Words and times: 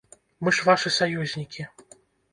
Мы 0.47 0.53
ж 0.59 0.65
вашы 0.69 0.91
саюзнікі. 0.97 1.69